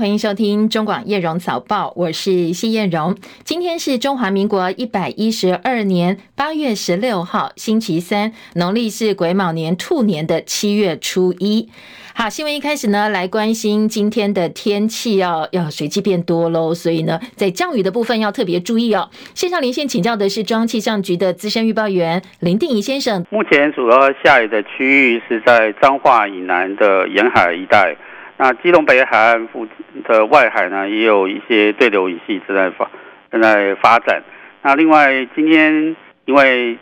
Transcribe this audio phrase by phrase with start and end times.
[0.00, 3.14] 欢迎收听中广叶荣早报，我是谢燕荣。
[3.44, 11.68] 今天是中华民国一百一十二年八月十六号，星期三，农历是癸卯年兔年的七月初一。
[12.14, 19.10] 好，新闻一开始呢，来关心今天的天气，要要随机变多喽，所以呢，在降雨的部分要特别注意哦。
[19.34, 23.26] 线上连线请教的是中央气象局的资深预报员林定仪先生。
[23.28, 27.94] 目前主要下雨的区域是在彰化以南的沿海一带，
[28.42, 32.90] 那基隆北海岸附近的外海呢，也有一些对流雨系正在发
[33.30, 34.22] 正在发展。
[34.62, 35.94] 那另外，今天
[36.24, 36.78] 因为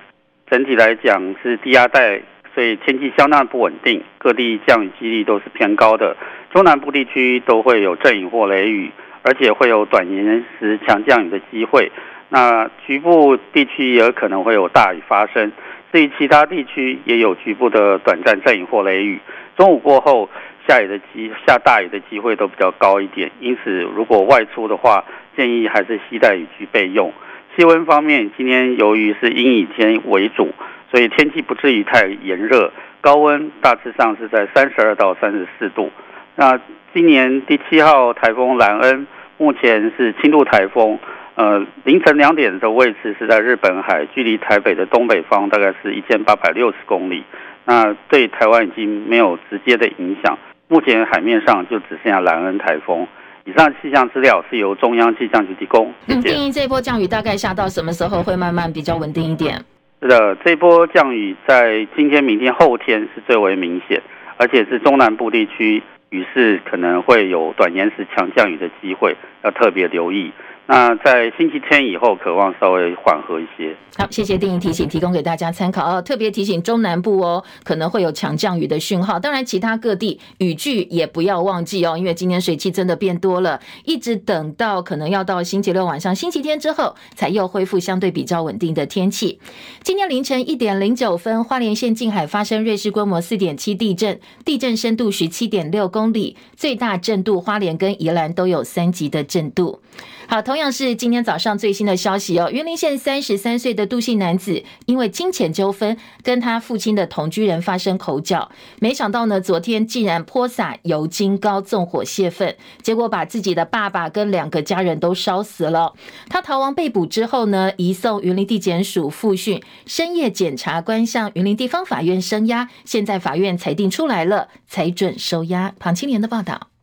[0.49, 2.21] 整体来讲是低压带。
[2.55, 6.17] 所以天气相当不稳定，各地降雨几率都是偏高的。
[6.51, 8.91] 中南部地区都会有阵雨或雷雨，
[9.23, 11.93] 而且会有短延时强降雨的机会。
[12.31, 15.53] 那局部地区也可能会有大雨发生。
[15.93, 19.21] 至于其他地区，也有局部的短暂阵雨或雷雨。
[19.57, 20.29] 中午过后，
[20.69, 23.29] 下雨的机下大雨的机会都比较高一点。
[23.41, 25.03] 因此，如果外出的话，
[25.35, 27.13] 建议还是携带雨具备用。
[27.57, 30.51] 气温方面，今天由于是阴雨天为主。
[30.91, 35.91] 所以天气不至于太炎热，高温大致上是在三十二到三十四度。
[36.35, 36.59] 那
[36.95, 40.99] 今年第七号台风兰恩目前是轻度台风，
[41.35, 47.23] 呃，凌晨两点的位置是在日本海，距离台北的东北方大概是一千八百六十公里。
[47.67, 50.39] 那对台湾已经没有直接的影响，
[50.69, 53.07] 目前海面上就只剩下兰恩台风。
[53.45, 55.91] 以上气象资料是由中央气象局提供。
[56.07, 59.59] 嗯，定义这波降雨大概下到什么时候会慢慢比较稳定一点？
[60.03, 64.03] 是的，这波降雨在今天、明天、后天是最为明显，
[64.37, 70.31] 而且是中南部地区雨势可能会有短延时强降雨的机会，要特别留意。
[70.71, 73.75] 那在星期天以后，渴望稍微缓和一些。
[73.97, 76.03] 好，谢谢定仪提醒，提供给大家参考哦。
[76.03, 79.19] 特别提醒中南部哦，可能会有强降雨的讯号。
[79.19, 89.41] 当然，其他各地雨具也不要忘记哦，因为今年水汽真的变多了，一直等到可能要到星期六晚上、星期天之后，才又恢复相对比较稳定的天气。
[89.83, 99.81] 今天凌晨一点零九分，花莲县近海发生瑞士规模四点七地震，地震深度十七点六公里，最大震度花莲跟宜兰都有三级的震度。
[100.29, 102.51] 好，同同样是今天早上最新的消息哦。
[102.51, 115.95] 云林县三十三岁的杜姓男子，因为金钱纠纷，跟他父亲的同居人发生口角，没想到呢，昨天竟然泼洒油精膏纵火泄愤，结果把自己的爸爸跟两个家人都烧死了。
[116.29, 125.73] 他逃亡被捕之后呢，移送云林地检署复讯，深夜检察官向云林地方法院声押，现在法院裁定出来了，裁准收押。
[125.79, 126.78] 庞青莲的报道。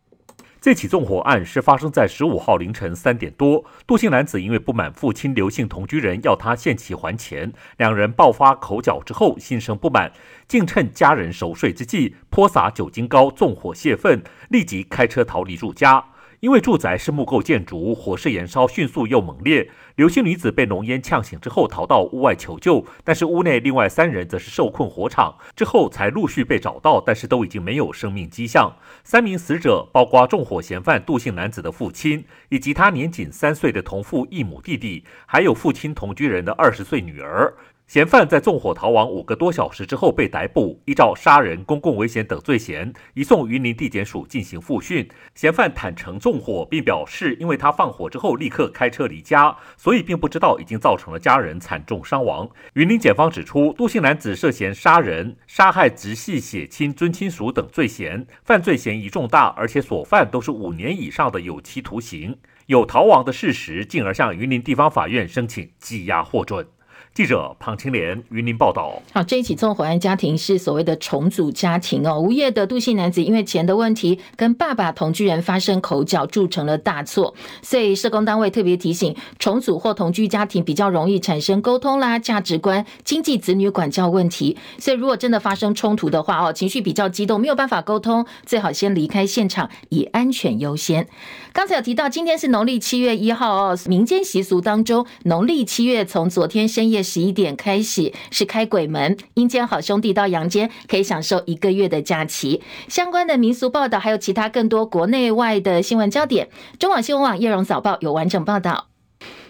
[0.66, 3.64] 这起纵火案是发生在十五号凌晨三点多。
[3.86, 10.12] 杜姓男子因为不满父亲刘姓同居人要他限期还钱，两人爆发口角之后，心生不满，
[10.48, 16.04] 竟趁家人熟睡之际泼洒酒精膏纵火泄愤，立即开车逃离住家。
[16.40, 19.70] 因为住宅是木构建筑，火势燃烧迅速又猛烈。
[19.96, 28.76] 刘姓女子被浓烟呛醒之后逃到屋外求救，但是屋内另外三人则是受困火场，之后才陆续被找到，但是都已经没有生命迹象。
[29.04, 37.54] 三名死者包括纵火嫌犯杜姓男子的父亲，以及他年仅三岁的同父异母弟弟，还有父亲同居人的二十岁女儿。
[37.88, 45.08] 嫌犯在纵火逃亡五个多小时之后被逮捕，依照杀人、公共危险等罪嫌，移送云林地检署进行复讯。
[45.36, 52.50] 嫌犯坦承纵火，并表示，因为他放火之后立刻开车离家，所以并不知道已经造成了家人惨重伤亡。
[52.74, 62.36] 云林检方指出，杜姓男子涉嫌杀人、杀害直系血亲尊亲属等罪嫌，犯罪嫌疑重大，而且所犯都是五年以上的有期徒刑。
[62.66, 66.66] 有逃亡的事实，进而向云林地方法院申请羁押获准。
[67.16, 69.02] 记者庞青莲云林报道。
[69.14, 72.20] 好，这一起纵火案家庭是所谓的重组家庭哦。
[72.20, 77.34] 无业的杜姓男子因为钱的问题，跟爸爸同居人发生口角，铸成了大错。
[77.62, 84.58] 所以社工单位特别提醒，重组或同居家庭比较容易产生沟通啦、价值观、经济、子女管教问题。
[84.78, 91.08] 所以如果真的发生冲突的话哦，情绪比较激动，没有办法沟通，最好先离开现场，以安全优先。
[91.56, 93.80] 刚才有提到，今天是农历七月一号哦。
[93.88, 102.62] 民间习俗当中，农历七月从昨天深夜十一点开始是开鬼门，阴间好兄弟到阳间可以享受一个月的假期。
[102.90, 108.88] 相关的民俗报道，还有其他更多国内外的新闻焦点，中广新闻网叶荣早报有完整报道。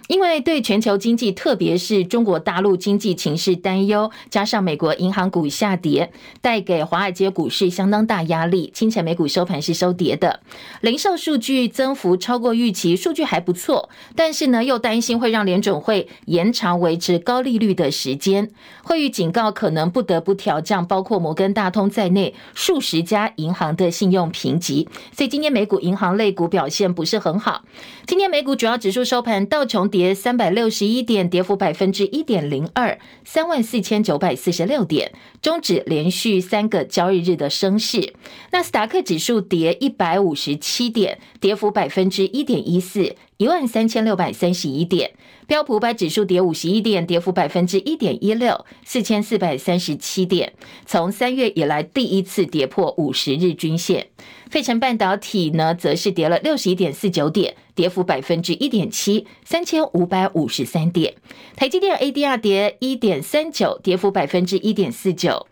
[0.08, 6.12] 因为对全球经济，特别是中国大陆经济情势担忧，加上美国银行股下跌，
[6.42, 8.72] 带给华尔街股市相当大压力。
[8.74, 10.42] 清晨美股收盘是收跌的，
[10.82, 18.52] 零售数据增幅超过预期，数据还不错，但是呢，又担心会让联准会延长维持高利率的时间。
[18.84, 24.88] 会议警告可能不得不调降包括摩根大通在内数十家银行的信用评级。
[25.12, 27.64] 所以今天美股银行类股表现不是很好。
[28.06, 38.14] 今天美股主要指数收盘，道琼跌三百六十一点，跌幅百分之一点零二，三万四千九百四十六点，终止连续三个交易日的升势。
[38.52, 45.12] 纳斯达克指数跌一百五十七点，跌幅百分之一点一四，一万三千六百三十一点。
[45.48, 50.52] 标普五百指数跌五十一点，跌幅百分之一点一六，四千四百三十七点。
[50.86, 54.08] 从三月以来第一次跌破五十日均线。
[54.56, 61.16] 费城半导体呢，则是跌了六十一点四九点，跌幅百分之一点七，三千五百五十三点。
[61.58, 65.48] 台积电 ADR 跌一点三九，跌幅百分之一点四九。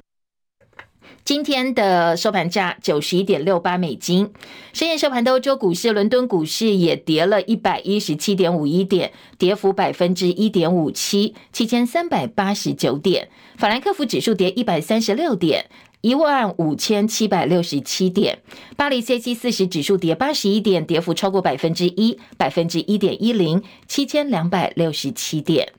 [1.26, 4.32] 今天的收盘价九十一点六八美金。
[4.72, 13.28] 深夜收盘的欧洲股市，伦敦股市也跌了一百一十七点五一点，跌幅百分之一点五七，七千三百八十九点。
[13.58, 15.70] 法兰克福指数跌一百三十六点，
[16.04, 18.40] 一万五千七百六十七点。
[18.76, 25.72] 巴黎 CAC 四十指数跌八十一点，跌幅超过百分之一，百分之一点一零，七千两百六十七点。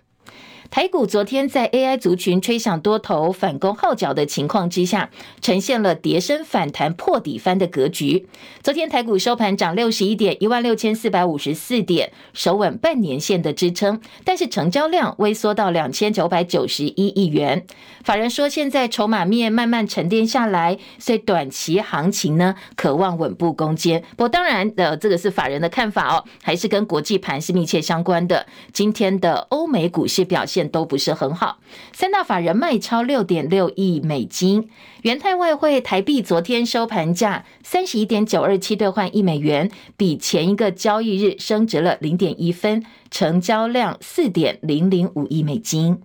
[0.74, 5.08] 台股昨天在 AI 族群吹响多头反攻号角的情况之下，
[5.40, 8.26] 呈现了跌升反弹破底翻的格局。
[8.60, 17.64] 昨天台股收盘涨六十一点，一万六千四百五十四点，守稳半年线的支撑，但是成交量萎缩到两千九百九十一亿元。
[18.02, 24.02] 法人说，现在筹码面慢慢沉淀下来，所以短期行情呢，渴望稳步攻坚。
[24.16, 28.44] 不过当然的，这个是法人的看法哦，还是跟国际盘是密切相关的。
[28.72, 31.58] 今天的欧美股市表现都不是很好，
[31.92, 34.68] 三大法人卖超六点六亿美金。
[35.02, 46.00] 元泰外汇台币昨天收盘价三十一点九二七兑换一美元，比前一个交易日升值了零点一分，成交量四点零零五亿美金。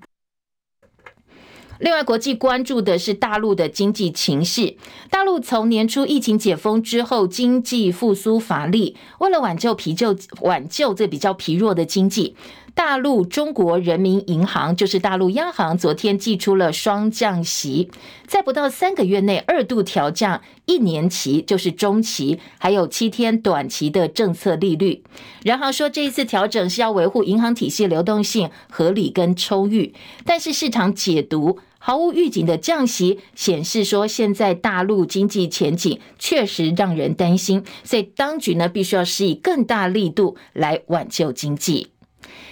[1.79, 4.75] 另外，国际关注的是大陆的经济情势。
[5.09, 12.35] 大陆从年初疫情解封之后，经济复苏乏力，为了挽救疲旧、挽救这比较疲弱的经济。
[12.73, 17.89] 大陆中国人民银行就是大陆央行，昨天祭出了双降息，
[18.27, 25.03] 在不到三个月内二度调降一年期，就是中期，还有七天短期的政策利率。
[25.43, 29.93] 人行说，这一次调整是要维护银行体系流动性合理跟充裕，
[30.25, 41.89] 但是市场解读毫无预警的降息，显示说现在大陆经济前景确实让人担心，所以当局呢必须要施以更大力度来挽救经济。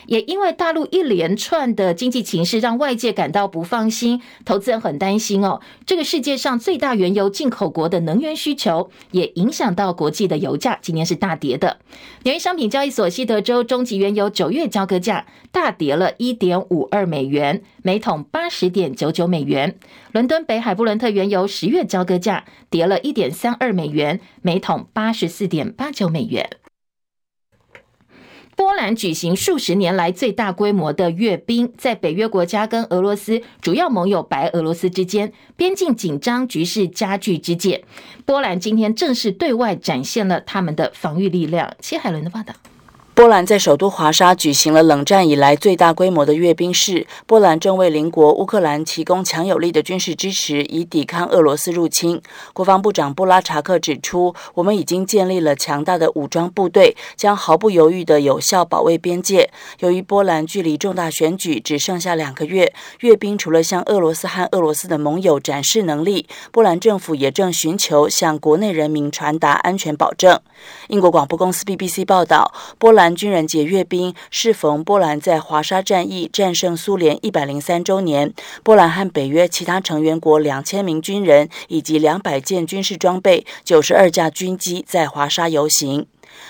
[0.07, 5.61] 也因为大陆一连串的经济情势，让外界感到不放心，投资人很担心哦。
[5.85, 11.77] 这个世界上最大原油进口国的能源需求，也影响到国际的油价，今年是大跌的。
[12.23, 19.77] 纽约商品交易所西德州中级原油九月交割价大跌了一点五二美元，每桶八十点九九美元。
[20.13, 26.49] 伦敦北海布伦特原油十月交割价跌了一点三二美元，每桶八十四点八九美元。
[28.57, 37.85] 波兰举行数十年来最大规模的阅兵，在北约国家跟俄罗斯主要盟友白俄罗斯之间边境紧张局势加剧之际，
[38.25, 41.71] 波兰今天正式对外展现了他们的防御力量。
[41.79, 42.55] 切海伦的报道。
[43.17, 47.07] 波兰在首都华沙举行了冷战以来最大规模的阅兵式。
[47.25, 52.21] 波兰正为邻国乌克兰提供强有力的军事支持，以抵抗俄罗斯入侵。
[52.53, 59.49] 国防部长布拉查克指出：“我们已经建立了强大的武装部队，将毫不犹豫地有效保卫边界。”
[59.81, 70.39] 由于波兰距离重大选举只剩下两个月，阅兵除了向俄罗斯和俄罗斯的盟友展示能力，波兰政府也正寻求向国内人民传达安全保证。
[70.89, 73.06] 英国广播公司 BBC 报道，波兰。
[73.15, 78.33] 军人节阅兵适逢波兰在华沙战役战胜苏联一百零三周年，
[78.63, 86.07] 波兰和北约其他成员国两千名军人以及两百件军事装备、九十二架军机在华沙游行。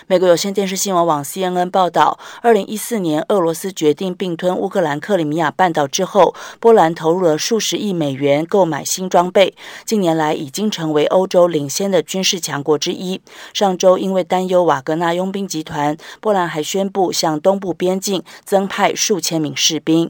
[0.10, 9.54] 美国有线电视新闻网 CNN 报道，二零一四年俄罗斯决定并吞乌克兰克里米亚半岛之后，波兰投入了数十亿美元购买新装备。
[9.84, 13.20] 近年来已经成为欧洲领先的军事强国之一。
[13.54, 20.10] 上周因为担忧瓦格纳佣兵集团，波兰还宣布向东部边境增派数千名士兵。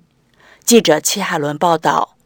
[0.64, 2.17] 记者戚海伦报道。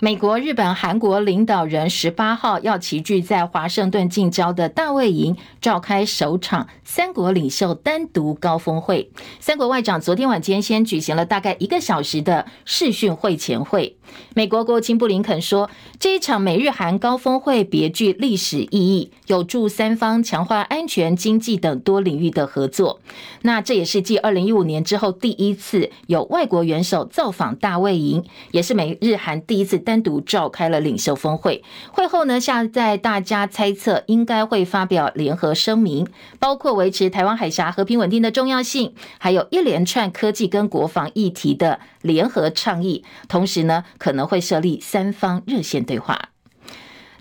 [0.00, 9.10] 美国、日本、韩国领导人十八号要齐聚在华盛顿近郊的大卫营，召开首场三国领袖单独高峰会。
[9.40, 13.97] 三国外长昨天晚间先举行了大概一个小时的视讯会前会。
[14.34, 23.00] 美国国务卿布林肯说，这一场美日韩高峰会别具历史意义，有助三方强化安全、经济等多领域的合作。
[23.42, 29.78] 那这也是继二零一五年之后第一次有外国元首造访大卫营，也是美日韩第一次。
[29.88, 36.06] 单独召开了领袖峰会，会后呢，现在大家猜测应该会发表联合声明，
[36.38, 46.30] 包括维持台湾海峡和平稳定的重要性，还有一连串科技跟国防议题的联合倡议，同时呢，可能会设立三方热线对话。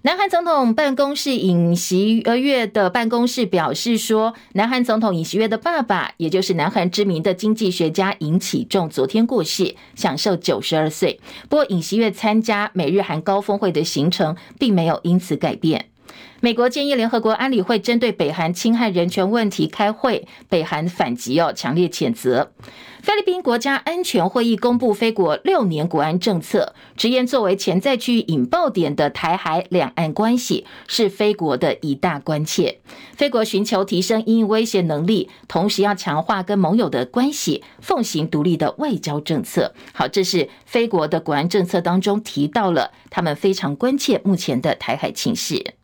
[0.04, 11.20] 南韩总统办公室尹锡月的办公室表示说，南韩总统尹锡月的爸爸，也就是南韩知名的经济学家尹启仲，昨天过世，享寿九十二岁。
[11.50, 15.88] 不过，尹锡月参加美日韩高峰会的行程，并没有因此改变。
[16.40, 22.52] 美国建议联合国安理会针对北韩侵害人权问题开会，北韩反击哦，强烈谴责。
[23.08, 32.80] 菲律宾国家安全会议公布菲国六年国安政策，直言作为潜在区域引爆点的台海两岸关系是菲国的一大关切。
[33.16, 39.74] 菲国寻求提升因应威胁能力，同时要强化跟盟友的关系，奉行独立的外交政策。
[39.94, 45.76] 好，这是菲国的国安政策当中提到了他们非常关切目前的台海情势。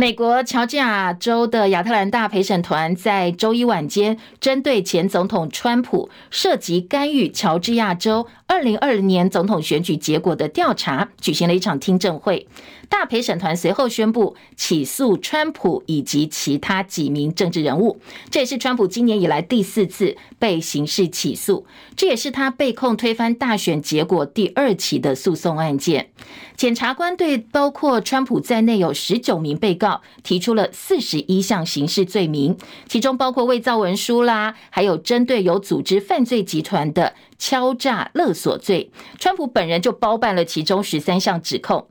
[0.00, 12.46] 美国乔治亚州的亚特兰大陪审团在周一晚间，针对前总统川普涉及干预乔治亚州二零二零年总统选举结果的调查，举行了一场听证会。
[12.88, 21.66] 大陪审团随后宣布起诉川普以及其他几名政治人物，这也是川普今年以来第四次被刑事起诉，
[21.96, 26.10] 这也是他被控推翻大选结果第二起的诉讼案件。
[26.56, 32.56] 检察官对包括川普在内有十九名被告提出了四十一项刑事罪名，
[32.88, 38.90] 其中包括伪造文书啦，还有针对有组织犯罪集团的敲诈勒索罪。
[39.18, 41.86] 川普本人就包办了其中十三项指控。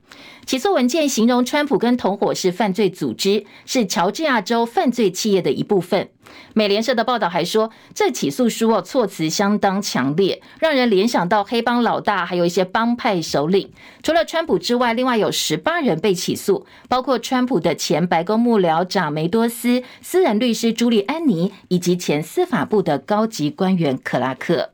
[0.48, 6.08] 起诉文件形容川普跟同伙是犯罪组织，是乔治亚州犯罪企业的一部分。
[6.54, 13.70] 美联社的报道还说，这起诉书哦措辞相当强烈，让人联想到黑帮老大，还有一些帮派首领。
[14.02, 24.70] 除了川普之外，另外有十八人被起诉，包括川普的前白宫幕僚长梅多斯、私人律师朱利安尼，以及前司法部的高级官员克拉克。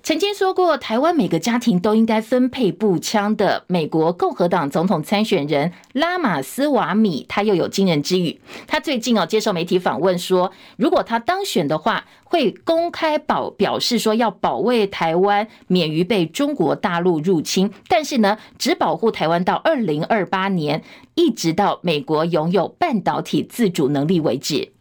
[0.00, 8.40] 曾经说过，台湾每个家庭都应该分配步枪的美国共和党总统参选人拉马斯瓦米，他又有惊人之语。
[8.66, 20.82] 他最近哦接受媒体访问说，如果他当选的话，会公开保表示说要保卫台湾免于被中国大陆入侵，但是呢，只保护台湾到二零二八年，
[21.16, 24.72] 一直到美国拥有半导体自主能力为止。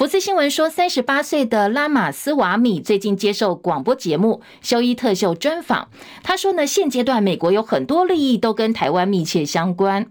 [0.00, 5.90] 福斯新闻说，三十八岁的拉马斯瓦米最近接受广播节目《休伊特秀》专访，
[6.22, 10.06] 他说呢，现阶段美国有很多利益都跟台湾密切相关。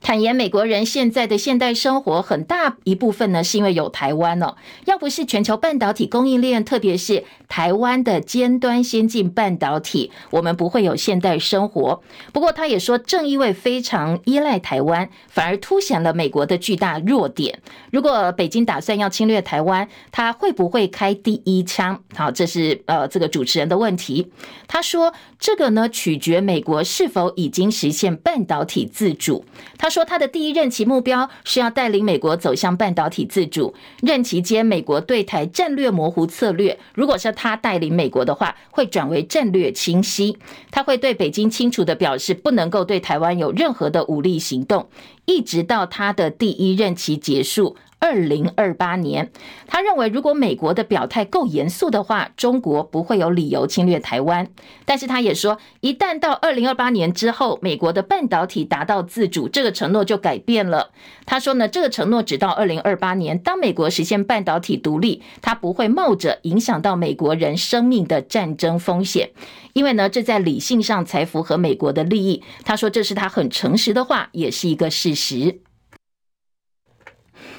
[0.00, 4.56] 坦言，美国人现在的现代生活很大一部分呢，是因为有台湾哦。
[4.86, 12.02] 要不是全球半导体供应链，特别是台湾的尖端先进半导体，我们不会有现代生活。
[12.32, 17.60] 不过，他也说，正因为非常依赖台湾，反而凸显了美国的巨大弱点。
[17.92, 22.02] 如果北京打算要侵略台湾，他会不会开第一枪？
[22.14, 24.32] 好，这是呃这个主持人的问题。
[24.66, 29.44] 他说，这个呢，取决美国是否已经实现半导体自主。
[29.76, 29.90] 他。
[29.90, 33.74] 说他的第一任期目标是要带领美国走向半导体自主。
[34.00, 40.38] 任期间，美国对台战略模糊策略，如果是他带领美国的话，会转为战略清晰。
[40.70, 44.88] 他会对北京清楚地表示，不能够对台湾有任何的武力行动，
[45.24, 47.76] 一直到他的第一任期结束。
[48.00, 49.30] 二零二八年，
[49.66, 54.48] 他认为如果美国的表态够严肃的话，中国不会有理由侵略台湾。
[54.86, 60.90] 但是他也说，一旦到二零二八年之后，美国的半导体达到自主，这个承诺就改变了。
[61.26, 69.30] 他说呢，这个承诺只到二零二八年，当美国实现半导体独立，他不会冒着影响到美国人生命的战争风险，
[69.74, 72.42] 因为呢，这在理性上才符合美国的利益。
[72.64, 75.60] 他说这是他很诚实的话，也是一个事实。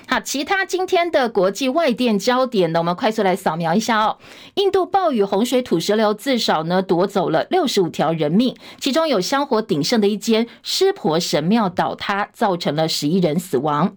[0.08, 4.18] 好，其他今天的国际外电焦点呢，我们快速来扫描一下哦。
[4.56, 13.96] 印度暴雨、洪水、土石流，至少呢夺走了六十五条人命，其中有香火鼎盛的一间湿婆神庙倒塌，造成了十一人死亡。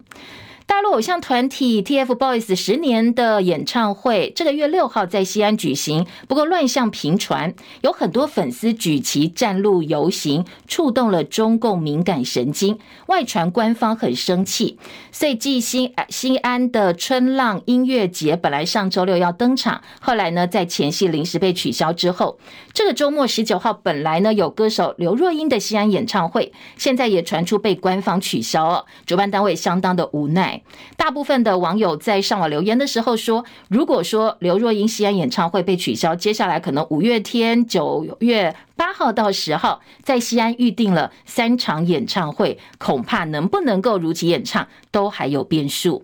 [0.67, 6.07] 大陆偶像团体 TFBOYS 十年的演唱会，这个月六号在西安举行。
[6.27, 12.79] 不过乱象频传，有很多粉丝举旗站路游行，触动了中共敏感神经。
[13.05, 14.79] 外传官方很生气，
[15.11, 22.39] 所以继新新安的春浪音乐节本来上周六要登场，后来呢在前夕临时被取消之后，
[22.73, 30.54] 这个周末十九号本来呢有歌手刘若英的西安演唱会，现在也传出被官方取消了，主办单位相当的无奈。
[30.97, 46.03] 大部分的网友在上网留言的时候说，如果说刘若英西安演唱会被取消，接下来可能五月天九月八号到十号在西安预定了三场演唱会，恐怕能不能够如期演唱都还有变数。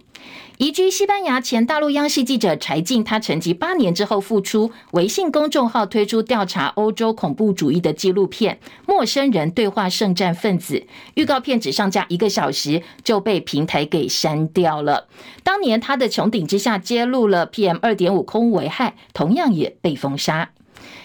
[0.61, 10.75] 移居西班牙前大陆央视记者柴静，他沉寂八年之后复出，微信公众号推出调查欧洲恐怖主义的纪录片《陌生人对话圣战分子》，
[11.15, 15.07] 预告片只上架一个小时就被平台给删掉了。
[15.43, 20.51] 当年他的穹顶之下揭露了 PM 二点五空危害，同样也被封杀。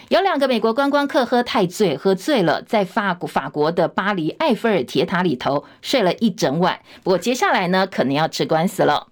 [0.09, 6.79] 有两个美国观光客喝太醉，喝醉了，在法国法国的巴黎埃菲尔铁塔里头睡了一整晚。
[7.01, 9.07] 不过接下来呢，可能要吃官司了。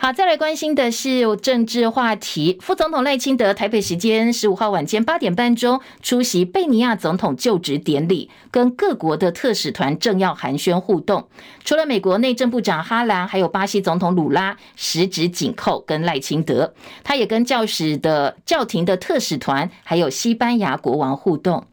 [0.00, 2.56] 好，再来关心的是政治话题。
[2.62, 11.26] 副总统赖清德台北时间十五号晚间八点半钟出席贝尼亚总统就职典礼，跟各国的特使团政要寒暄互动。
[11.64, 16.72] 除了美国内政部长哈兰，还有巴西总统鲁拉十指紧扣跟赖清德。
[17.02, 21.66] 他也跟教使的教廷的特使团，还有西班牙国王互动。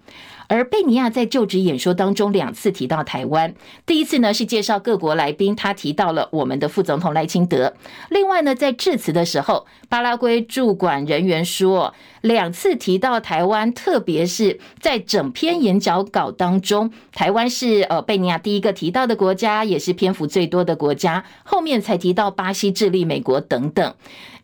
[0.48, 3.54] 而贝尼亚在就职演说当中两次提到台湾，
[3.86, 7.74] 第一次呢是介绍各国来宾，他提到了我们的副总统赖清德。
[8.10, 23.94] 另外呢，在致辞的时候，巴拉圭驻馆人员说，两次提到台湾，特别是在整篇演讲稿当中，台湾是呃贝尼亚第一个提到的国家，也是篇幅最多的国家，后面才提到巴西、智利、美国等等。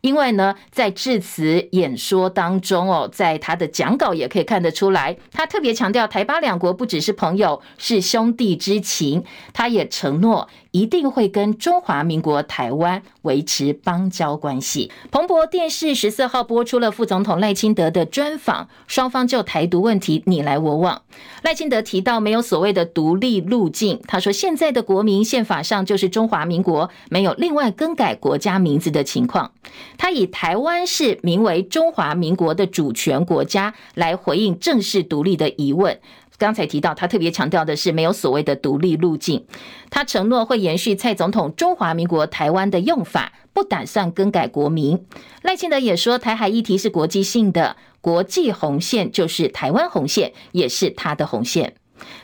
[0.02, 9.24] 因为呢，在致辞演说当中哦，在他的讲稿也可以看得出来，他特别强调台巴两国不只是朋友，是兄弟之情。
[9.54, 14.92] 他也承诺一定会跟中华民国台湾维持邦交关系。
[15.12, 21.02] 彭博电视十四号播出了副总统赖清德的专访，双方就台独问题你来我往。
[21.44, 29.52] 赖清德提到没有所谓的独立路径，他说现在的国民宪法上就是中华民国，没有另外更改国家名字的情况。
[29.98, 36.00] 他以台湾是名为中华民国的主权国家来回应正式独立的疑问。
[36.42, 39.46] 刚才提到，他特别强调的是没有所谓的独立路径。
[39.92, 45.06] 他承诺会延续蔡总统“中华民国台湾”的用法，不打算更改国名。
[45.44, 51.76] 赖清德也说，台海议题是国际性的，国际红线就是台湾红线，也是他的红线。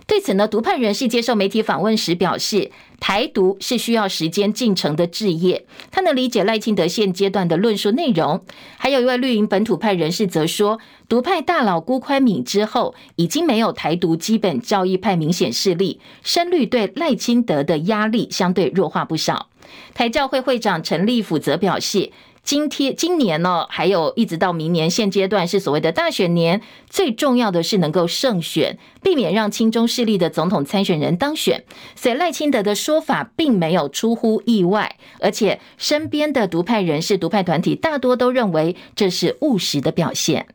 [0.08, 5.68] 对此呢，独派人士接受媒体访问时表示，台独是需要时间进程的置业。
[5.92, 8.44] 他能理解赖清德现阶段的论述内容。
[8.78, 19.50] 还有一位绿营本土派人士则说，独派大佬辜宽敏之后，已经没有台独基本教义派明显势力，深绿对赖清德的压力相对弱化不少。
[19.94, 22.12] 台教会会长陈立甫则表示。
[22.44, 31.66] 今天今年呢，还有一直到明年，现阶段是所谓的大选年，最重要的是能够胜选，避免让亲中势力的总统参选人当选。
[31.94, 40.48] 所以赖清德的说法并没有出乎意外，而且身边的独派人士、独派团体大多都认为这是务实的表现。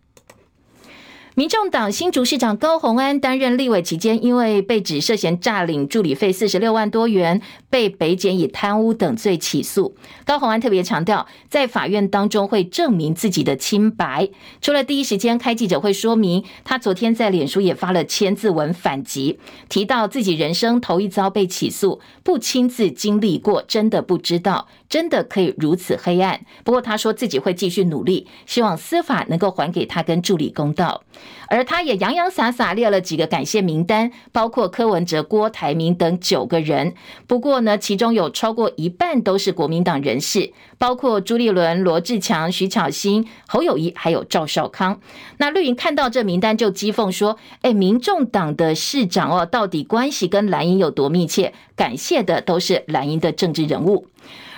[1.35, 7.41] 民众党新竹市长高虹安担任立委期间，因为被指涉嫌诈领助理费四十六万多元，
[7.71, 9.97] 被北检以贪污等罪起诉。
[10.27, 14.29] 高虹安特别强调，在法院当中会证明自己的清白。
[14.61, 19.39] 除了第一时间开记者会说明，他昨天在脸书也发了千字文反击，
[19.71, 26.45] 提到自己人生头一遭被起诉，不亲自经历过，真的不知道，真的可以如此黑暗。
[26.63, 31.03] 不过他说自己会继续努力，希望司法能够还给他跟助理公道。
[31.49, 36.95] 而他也洋洋洒洒列了几个感谢名单，包括柯文哲、郭台铭等九个人。
[37.27, 45.01] 不过呢，其中有超过一半都是国民党人士，包括朱立伦、罗志强、徐巧芯、侯友谊，还有赵少康。
[45.37, 51.53] 那绿营看到这名单就讥讽说：“哎，民众党的市长哦，到底关系跟蓝营有多密切？
[51.77, 54.07] 感谢的都是蓝营的政治人物。”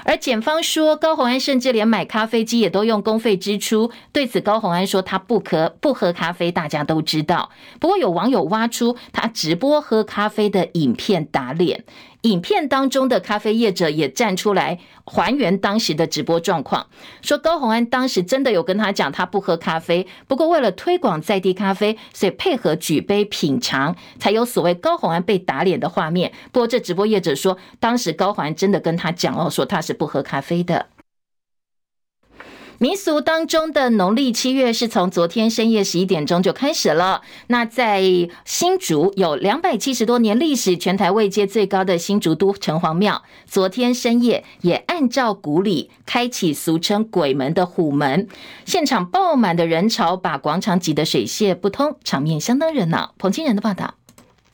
[0.04, 3.90] 而检方说，高虹安甚至连买咖啡机也都用公费支出。
[4.12, 7.50] 对此，高虹安说他不喝不喝咖啡，大家都知道。
[7.80, 11.84] 不过有网友挖出他直播喝咖啡的影片打脸，
[12.24, 16.86] 影片当中的咖啡业者也站出来还原当时的直播状况，
[17.20, 26.32] 说高红安当时真的有跟他讲他不喝咖啡，不过为了推广在地咖啡，所以配合举杯品尝，才有所谓高红安被打脸的画面。
[26.50, 30.86] 不过这直播业者说，当时高环真的跟他讲哦，说他是不喝咖啡的。
[32.84, 37.22] 民俗当中的农历七月是从昨天深夜十一点钟就开始了。
[37.46, 38.02] 那在
[38.44, 48.28] 新竹有两百七十多年历史、全台位阶最高的新竹都城隍庙，昨天深夜也按照古礼开启俗称鬼门的虎门，
[48.66, 53.14] 现场爆满的人潮，把广场挤得水泄不通，场面相当热闹。
[53.16, 53.94] 彭清仁的报道。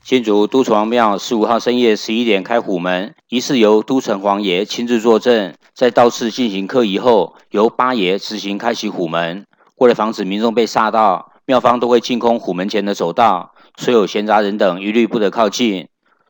[0.02, 5.54] 新竹都城隍庙十五号深夜十一点开虎门，仪式由都城隍爷亲自坐镇。
[5.74, 9.44] 在道士进行科仪后，由八爷执行开启虎门。
[9.76, 15.86] 为了防止民众被煞到，庙方都会净空虎门前的走道，所有闲杂人等一律不得靠近。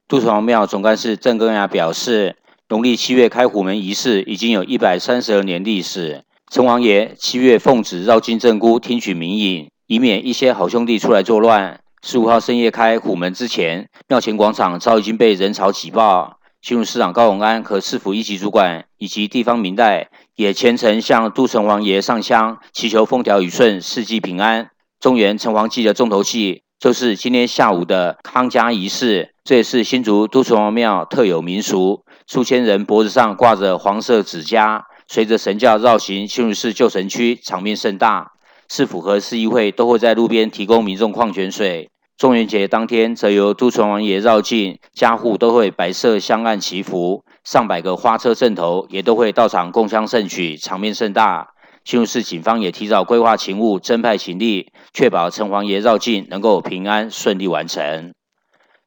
[0.09, 2.37] 都城隍庙总干事郑根雅表示，
[2.69, 6.25] 农历七月开虎门仪式已经有一百三十二年历史。
[6.51, 11.81] 城隍爷七月奉旨绕境镇姑听取民意，以免一些好兄弟出来作乱。
[12.03, 16.39] 十五号深夜开虎门之前，庙前广场早已经被人潮挤爆。
[16.63, 24.71] 新竹市长高永安和市府一级主管以及地方民代也虔诚向都城隍爷上香，祈求风调雨顺、四季平安。
[24.99, 32.05] 中原城隍祭的重头戏就是今天下午的康家仪式，这也是新竹都城隍庙特有民俗。
[32.27, 38.33] 数千人脖子上挂着黄色纸枷，随着神轿绕行新竹市旧城区，场面盛大。
[38.73, 41.91] 市府和市议会都会在路边提供民众矿泉水。
[42.17, 51.49] 中元节当天，则由都城王爷绕境，家户都会摆设香案祈福，上百个花车阵头也都会到场共襄盛举，场面盛大。
[51.85, 58.13] 新竹市警方也提早规划勤务，增派警力，确保城隍爷绕境能够平安顺利完成。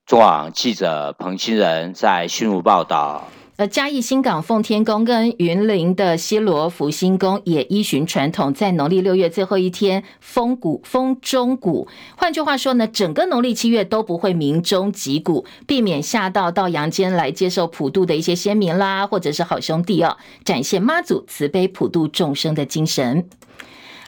[0.05, 3.27] 中网记者彭清仁在新竹报道。
[3.55, 11.87] 而嘉义新港奉天宫跟云林的西螺福兴宫也依循传统，在农历六月最后一天封谷封中谷。
[12.17, 23.29] 换句话说呢，整个农历七月都不会鸣钟击鼓，避免吓到到阳间来接受普渡的一些先民啦，或者是好兄弟哦，展现妈祖慈悲普渡众生的精神。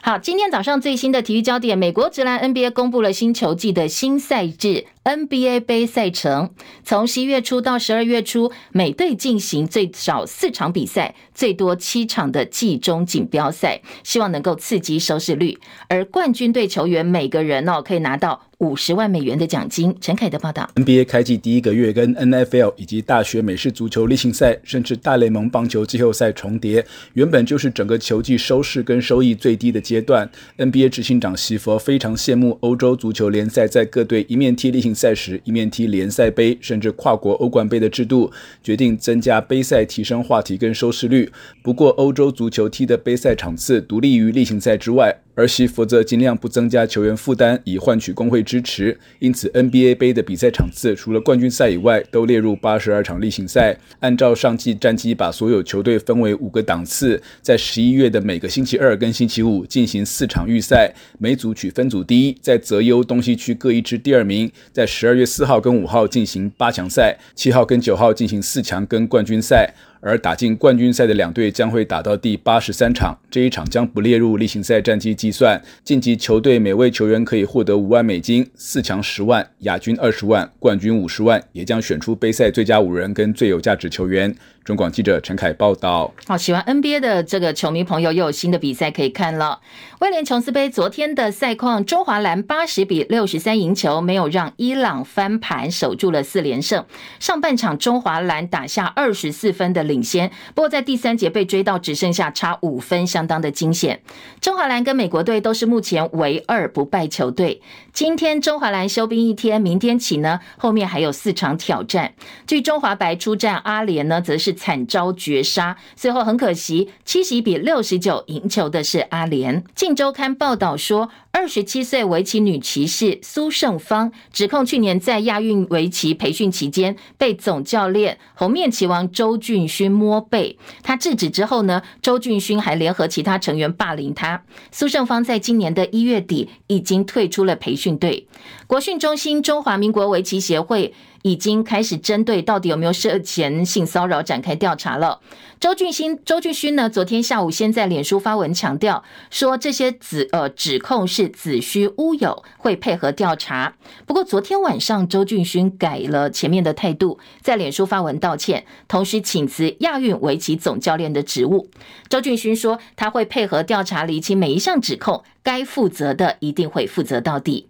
[0.02, 4.86] 好，今天早上最新的体育焦点，美国职篮 NBA 公布了新球季的新赛制。
[5.06, 6.50] NBA 杯赛程
[6.82, 15.56] 从十一月初到十二月初，每队进行最少四场比赛，最多七场的季中锦标赛，希望能够刺激收视率。
[15.88, 19.96] 而冠军队球员每个人哦可以拿到五十万美元的奖金。
[20.00, 30.28] 陈凯的报道：NBA 开季第一个月跟 NFL 以及大学美式足球例行赛，甚至大联盟棒球季后赛重叠，原本就是整个球季收视跟收益最低的阶段。
[30.58, 38.32] NBA 执行长席佛非常羡慕欧洲足球联赛在各队一面踢例行赛时一面踢联赛杯，甚至跨国欧冠杯的制度，
[38.62, 41.30] 决定增加杯赛，提升话题跟收视率。
[41.62, 45.18] 不过，欧洲足球踢的杯赛场次独立于例行赛之外。
[45.38, 48.98] 而西弗则尽量不增加球员负担，以换取工会支持。
[49.18, 53.76] 因此，NBA 杯的比赛场次除了冠军赛以外，都列入八十二场例行赛。
[54.00, 64.50] 按照上季战绩，把所有球队分为五个档次，在十一月的每个星期二跟星期五进行四场预赛，每组取分组第一，再择优东西区各一支第二名。
[64.72, 69.74] 在十二月四号跟五号进行八强赛，七号跟九号进行四强跟冠军赛。
[70.06, 75.60] 而打进冠军赛的两队将会打到第八十三场，这一场将不列入例行赛战绩计算。
[75.82, 84.32] 晋级球队每位球员可以获得五万美金，四强十万，亚军二十万，冠军五十万，也将选出杯赛最佳五人跟最有价值球员。
[84.64, 86.12] 中广记者陈凯报道。
[86.26, 89.60] 好，喜欢 NBA 的这个球迷朋友又有新的比赛可以看了。
[90.00, 96.84] 威廉琼斯杯昨天的赛况，中华蓝八十比六十三赢球，没有让伊朗翻盘，守住了四连胜。
[97.20, 104.00] 上半场中华蓝打下二十四分的领领先，不过在第三节被追到只剩下差五分，相当的惊险。
[104.40, 107.62] 中华蓝跟美国队都是目前唯二不败球队。
[107.96, 112.12] 今天中华蓝休兵一天，明天起呢，后面还有四场挑战。
[112.46, 114.52] 据中华白出战阿联呢，则是。
[114.52, 119.62] 惨遭绝杀，最后很可惜，七十一比六十九赢球的是阿联。
[119.74, 134.42] 《镜周刊》报道说，二十七岁围棋女棋士苏胜芳指控去年在亚运围棋培训期间被总教练红面棋王周俊勋摸背，他制止之后呢，周俊勋还联合其他成员霸凌他。
[134.72, 138.26] 苏胜芳在今年的一月底已经退出了培训训队。
[138.66, 140.92] 国训中心中华民国围棋协会。
[141.22, 145.18] 已经开始针对到底有没有涉嫌性骚扰展开调查了。
[145.58, 153.74] 周俊新、周俊勋呢，昨天下午先在脸书发文强调说，这些指呃指控是子虚乌有，会配合调查。
[154.06, 161.68] 不过昨天晚上，周俊勋改了前面的态度，在脸书发文道歉，同时请辞亚运围棋总教练的职务。
[162.08, 167.66] 周俊勋说，他会配合调查，厘清每一项指控，该负责的一定会负责到底。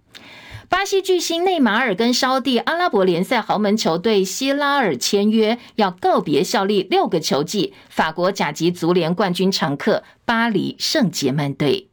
[0.68, 11.88] 巴西巨星内马尔跟烧地阿拉伯联赛豪门球队希拉尔签约，要告别效力六个球季法国甲级足联冠军常客巴黎圣杰曼队。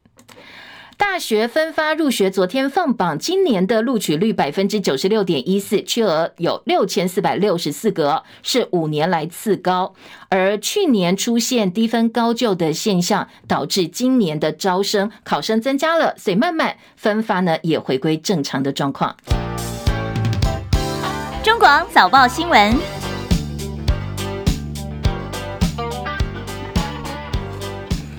[1.06, 9.94] 大学分发入学，昨天放榜，今年的录取率百分之九十六点一四，缺额有六千四百六十四个，是五年来次高。
[10.30, 19.14] 而去年出现低分高就的现象，导致今年的招生考生增加了，所以慢慢分发呢也回归正常的状况。
[21.44, 22.93] 中广早报新闻。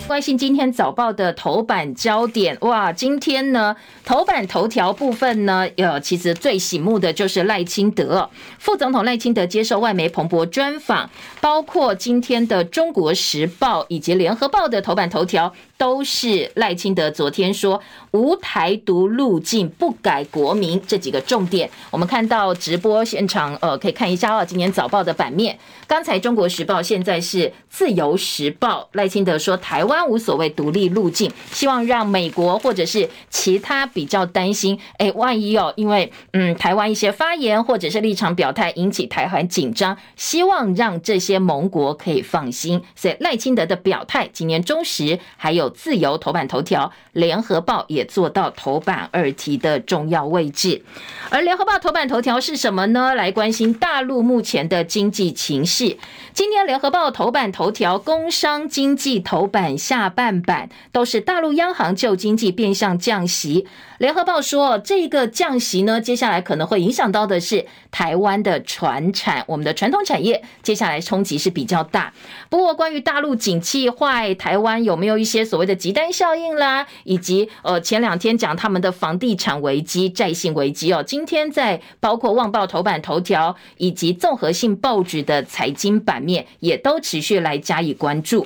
[0.07, 2.93] 关心今天早报的头版焦点哇！
[2.93, 11.09] 今天呢，头版头条部分呢，呃，其实最醒目的就是赖清德副总统赖清德接受外媒彭博专访，
[11.41, 15.51] 包括今天的《中国时报》以及《联合报》的头版头条。
[15.77, 21.69] 都是赖清德昨天说无台独路径，不改国名这几个重点。
[21.91, 24.45] 我们看到直播现场，呃，可以看一下哦。
[24.45, 28.87] 今年早报的版面，刚才中国时报，现在是自由时报。
[28.93, 42.81] 赖清德说台湾无所谓独立路径，希望让美国或者是其他比较担心，哎，万一哦，因为嗯台湾一些发言或者是立场表态引起台海紧张，希望让这些盟国可以放心。
[42.95, 45.64] 所以赖清德的表态，今年中时还有。
[45.69, 50.83] 自由头版头条，联合报也做到头版二题的重要位置。
[51.29, 53.15] 而联合报头版头条是什么呢？
[53.15, 55.97] 来关心大陆目前的经济情势。
[56.33, 63.67] 今天联合报头版头条，工商经济头版下半版都是大陆央行救经济变相降息。
[63.97, 72.13] 联合报说，这个降息呢，接下来可能会影响到的是台湾的传产，我们的传统产业，接下来冲击是比较大。
[72.49, 88.45] 不过，关于大陆景气坏，台湾有没有一些所所谓的急单效应啦，以及呃前两天讲他们的房地产危机、债信危机哦，今天在包括《旺报》头版头条以及综合性报纸的财经版面，也都持续来加以关注。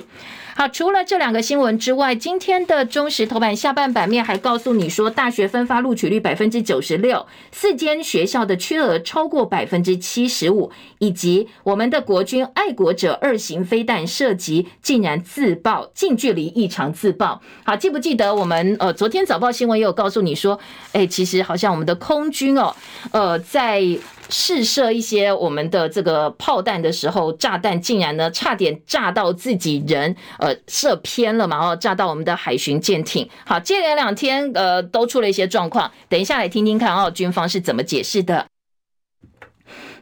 [0.56, 17.40] 好，除了这两个新闻之外，今天的中时头版下半版面还告诉你说，大学分发录取率百分之九十六，四间学校的缺额超过百分之七十五，以及我们的国军爱国者二型飞弹射击竟然自爆，近距离异常自爆。
[17.64, 20.58] 好，记不记得我们呃昨天早报新闻也有告诉你说，
[20.92, 22.74] 哎，其实好像我们的空军哦，
[23.12, 23.82] 呃在。
[24.30, 33.28] 试射一些我们的这个炮弹的时候，炸弹竟然呢差点炸到自己人，呃，射偏了嘛，哦炸到我们的海巡舰艇。
[33.44, 38.46] 好，接连两天呃都出了一些状况，等一下来听听看哦，军方是怎么解释的。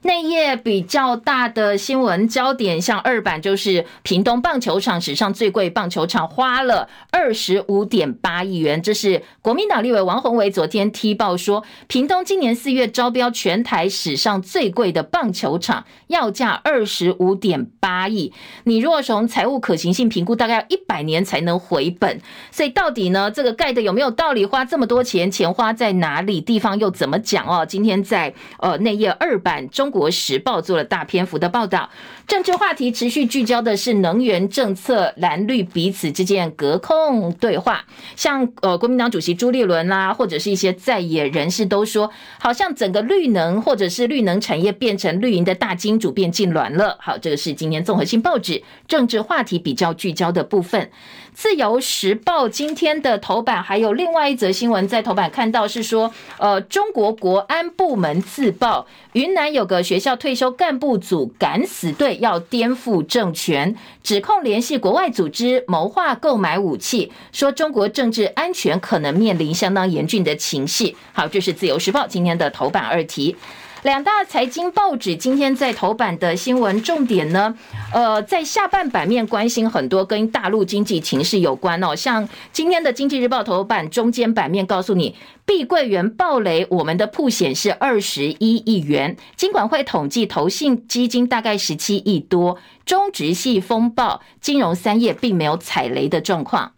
[0.03, 8.81] 内页比较大的新闻焦点，像二版就是屏东棒球场史上最贵棒球场，花了二十五点八亿元。
[8.81, 18.33] 这是国民党立委王宏维昨天踢爆说，屏东今年四月招标全台史上最贵的棒球场，要价二十五点八亿。
[18.65, 22.21] 你如果从财务可行性评估，大概要一百年才能回本。
[22.53, 24.47] 所以到底呢，这个盖的有没有道理？
[24.47, 26.41] 花这么多钱，钱花在哪里？
[26.41, 27.67] 地方又怎么讲哦？
[27.67, 29.88] 今天在呃内页二版中。
[29.89, 31.89] 中国时报做了大篇幅的报道，
[32.27, 37.87] 政治话题持续聚焦的是能源政策，蓝绿彼此之间隔空对话。
[38.15, 46.99] 像呃，国民党主席朱立伦啦，或者是一些在野人士都说，好像整个绿能或者是绿能产业变成绿营的大金主变痙攣了。
[47.01, 50.91] 好，这个是今天综合性报纸政治话题比较聚焦的部分。
[51.39, 70.93] 自由时报今天的头版还有另外一则新闻，在头版看到是说，呃，中国国安部门自曝，云南有个学校退休干部组敢死队要颠覆政权，指控联系国外组织谋划购买武器，说中国政治安全可能面临相当严峻的情势。
[71.13, 73.37] 好，这是自由时报今天的头版二题。
[73.89, 77.57] 两大财经报纸今天在头版的新闻重点呢，
[77.91, 96.73] 呃，在下半版面关心很多跟大陆经济情势有关哦，像今天的经济日报头版中间版面告诉你，碧桂园暴雷，我们的曝险是二十一亿元，金管会统计投信基金大概十七亿多，中植系风暴，金融三业并没有踩雷的状况。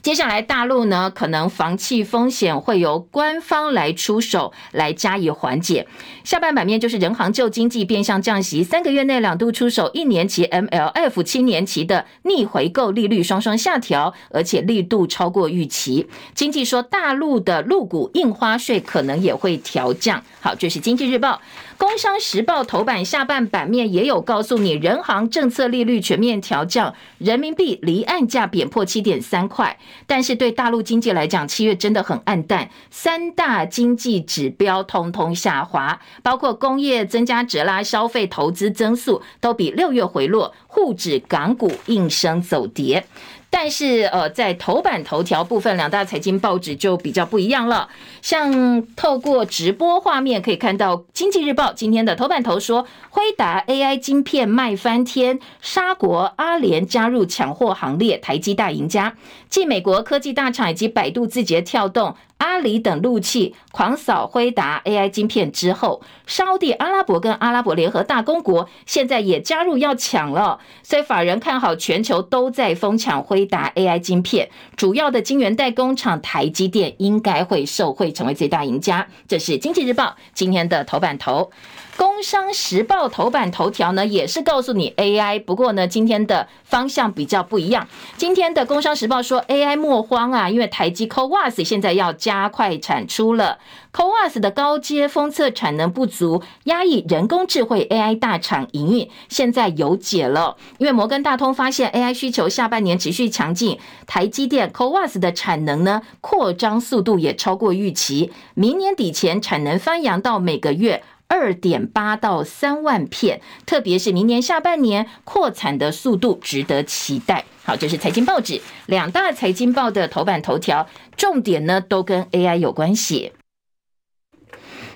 [0.00, 5.86] 接下来大陆呢，可能房企风险会由官方来出手来加以缓解。
[6.24, 16.06] 下半版面就是人行救经济变相降息，三个月内两度出手，一年期 MLF、七年期的逆回购利率双双下调，而且力度超过预期。
[16.34, 20.22] 经济说，大陆的陆股印花税可能也会调降。
[20.40, 21.40] 好，这是经济日报。
[21.76, 29.78] 工商时报头版下半版面也有告诉你，人行政策利率全面调降，人民币离岸价贬破七点三块。
[30.06, 43.04] 但是对大陆经济来讲，七月真的很暗淡，三大经济指标通通下滑，包括工业增加值啦、消费投资增速都比六月回落，沪指港股应声走跌。
[43.50, 47.88] 但是，呃，在头版头条部分，两大财经报纸就比较不一样了。
[48.20, 59.14] 像透过直播画面可以看到，《经济日报》今天的头版头说，辉达 AI 晶片卖翻天，沙国阿联加入抢货行列，台积大赢家。
[59.48, 62.16] 继美国科技大厂以及百度、字节跳动。
[62.38, 79.08] 阿里等陆企狂扫辉达 AI 晶片之后，沙地阿拉伯跟阿拉伯联合大公国现在也加入要抢了，所以法人看好全球都在疯抢辉达 AI 晶片，主要的晶圆代工厂台积电应该会受惠成为最大赢家。
[79.26, 81.50] 这是经济日报今天的头版头。
[81.98, 87.88] 工商时报头版头条呢，也是告诉你 AI，不过呢，今天的方向比较不一样。
[88.16, 93.58] 今天的工商时报说 AI 莫慌啊，因为台积 CoWAS 现在要加快产出了
[93.92, 100.56] CoWAS 的高阶封测产能不足，压抑人工智慧 AI 大厂营运，现在有解了。
[100.78, 111.02] 因为摩根大通发现 AI 需求下半年持续强劲，台积电 CoWAS 的产能呢，扩张速度也超过预期，明年底前产能翻扬到每个月。
[111.28, 117.44] 二点八到三万片，特别是明年下半年扩产的速度值得期待。
[117.64, 123.32] 好，这是财经报纸两大财经报的头版头条，重点呢都跟 AI 有关系。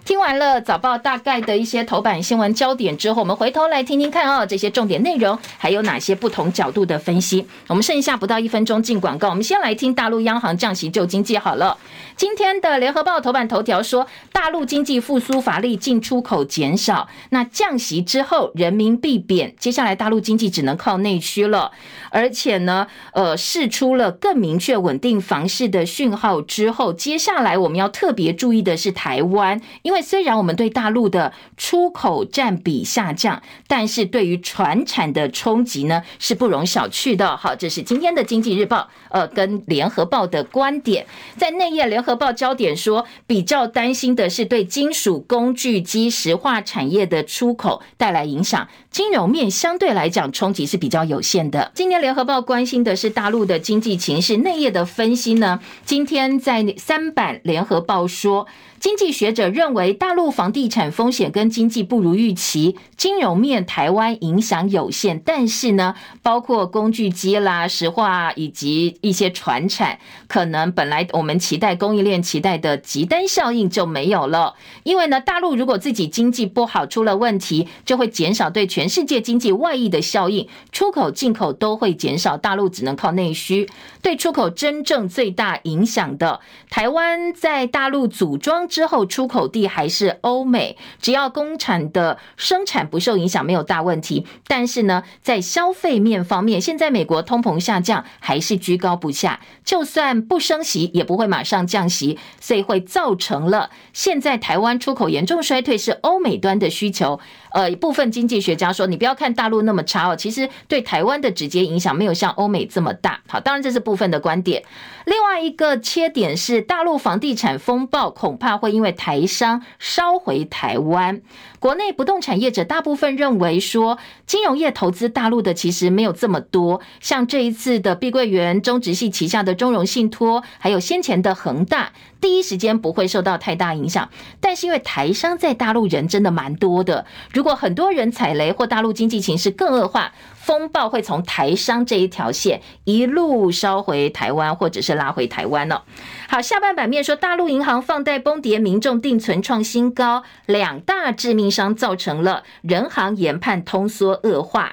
[0.04, 7.46] 听完了早报大概的一些头版新闻焦点之后，我们回头来听听看哦，这些重点内容还有哪些不同角度的分析？
[7.68, 11.78] 我们剩下不到一分钟进广告，我们先来听大陆央行降息救经济好了。
[12.16, 17.08] 今天的联合报头版头条说，大陆经济复苏乏力，进出口减少。
[17.30, 21.70] 那降息之后，人民币贬，接下来大陆经济只能靠内需了。
[22.10, 37.36] 而且呢，呃，释出了更明确稳定房市的讯号之后，接下来我们要特别注意的是台湾，因因为虽然我们对大陆的出口占比下降，但是对于船产的冲击呢是不容小觑的。
[37.36, 41.04] 好，这是今天的经济日报，呃，跟联合报的观点。
[41.36, 48.66] 在内页，联合报焦点说，比较担心的是对金属、工具机、石化产业的出口带来影响。
[48.90, 51.70] 金融面相对来讲冲击是比较有限的。
[51.74, 58.46] 今天联合报关心的是大陆的经济情势，内页的分析呢，今天在三版联合报说。
[58.82, 65.22] 经济学者认为，大陆房地产风险跟经济不如预期，金融面台湾影响有限。
[65.24, 74.54] 但是呢，包括工具机啦、石化以及一些船产，可能本来我们期待供应链期待的急单效应就没有了。
[74.82, 83.68] 因为呢，大陆如果自己经济不好出了问题，就会减少对全世界经济外溢的效应，出口进口都会减少，大陆只能靠内需。
[84.02, 88.68] 对出口真正最大影响的，台湾在大陆组装。
[88.72, 94.26] 之后出口地还是欧美，只要工厂的生产不受影响，没有大问题。
[94.46, 107.20] 但是呢，在消费面方面，现在美国通膨下降还是居高不下，就算不升息，也不会马上降息，所以会造成了现在台湾出口严重衰退，是欧美端的需求。
[107.50, 113.20] 呃，部分经济学家说，你不要看大陆那么差哦，其实对台湾的直接影响没有像欧美这么大。
[113.28, 114.64] 好，当然这是部分的观点。
[115.04, 121.20] 另外一个切点是，大陆房地产风暴恐怕会因为台商烧回台湾。
[121.58, 126.80] 国内不动产业者大部分认为说，金融业投资大陆的其实没有这么多。
[127.00, 134.08] 像这一次的碧桂园、中植系旗下的中融信托，还有先前的恒大，第一时间不会受到太大影响。
[134.40, 137.04] 但是因为台商在大陆人真的蛮多的，
[137.34, 140.12] 如果很多人踩雷或大陆经济情势更恶化。
[140.42, 145.84] 风暴会从台商这一条线一路烧回台湾，或者是拉回台湾了。
[146.28, 154.72] 好，下半版面说，大陆银行放贷崩跌，民众定存创新高，两大致命伤造成了人行研判通缩恶化。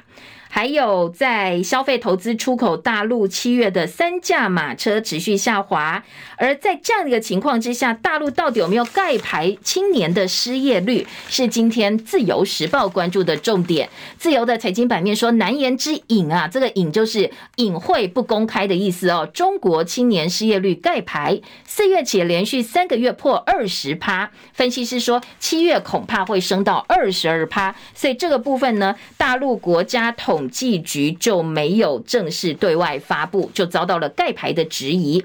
[0.51, 6.03] 还有在消费投资出口大陆七月的三驾马车持续下滑，
[6.37, 13.87] 而在这样一个情况之下，大陆到底有没有盖牌青年的失业率，是今天自由时报关注的重点。
[14.17, 19.29] 自由的财经版面说，难言之隐啊，这个隐就是隐晦不公开的意思哦。
[19.31, 35.21] 中国青年失业率盖牌，四月起连续三个月破二十趴，分析师说七月恐怕会升到二十二趴，所以这个部分呢，大陆国家统统计局就没有正式对外发布，就遭到了盖牌的质疑。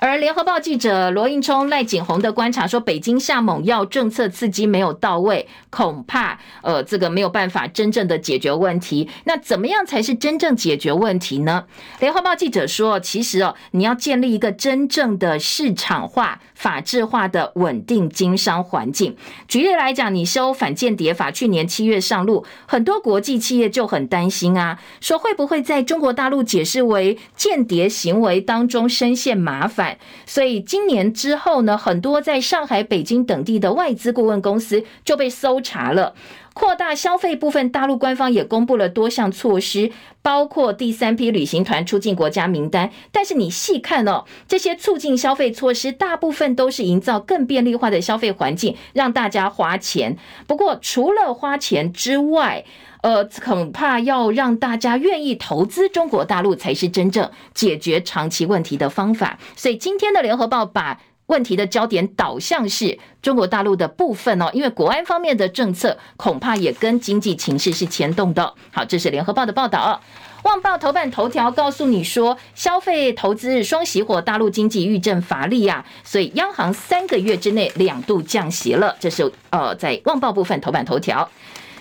[0.00, 9.06] 而联合报记者罗应聪、赖景宏的观察说，北京下猛药，政策刺激没有到位，恐怕呃这个没有办法真正的解决问题。
[9.24, 11.66] 那怎么样才是真正解决问题呢？
[11.98, 19.14] 联合报记者说，其实哦，你要建立一个真正的市场化、法治化的稳定经商环境。
[19.48, 29.89] 举例来讲，你修反间谍法，去年七月上路，很多国际企业就很担心啊，说会不会在中国大陆解释为间谍行为当中深陷麻烦。
[30.26, 36.14] 所以今年之后呢，很多在上海、北京等地的外资顾问公司就被搜查了。
[36.52, 42.90] 扩大消费部分，大陆官方也公布了多项措施，包括第三批旅行团出境国家名单。
[43.12, 50.18] 但是你细看哦，这些促进消费措施大部分都是营造更便利化的消费环境，让大家花钱。
[50.48, 52.64] 不过除了花钱之外，
[53.02, 59.38] 呃，恐怕要让大家愿意投资中国大陆，才是真正解决长期问题的方法。
[59.56, 68.52] 所以今天的联合报把问题的焦点导向是中国大陆的部分哦，因为国安方面的政策恐怕也跟经济情势是牵动的。
[68.72, 70.00] 好，这是联合报的报道。
[70.42, 78.96] 旺报头版头条告诉你说，消费投资双熄火，大陆经济遇震乏力啊，所以央行三个月之内两度降息了。
[78.98, 81.30] 这是呃，在旺报部分头版头条。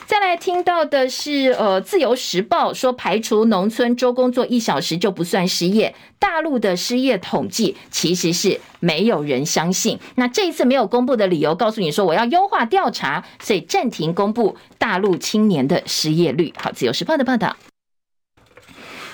[0.10, 5.93] 再来听到的是，呃，《自由时报》说，排除农村周工作一小时就不算失业。
[6.18, 9.99] 大陆的失业统计其实是没有人相信。
[10.16, 16.51] 那这一次没有公布的理由，告诉你说我要优化调查，所以暂停公布大陆青年的失业率。
[16.57, 17.55] 好，《自由时报》的报道。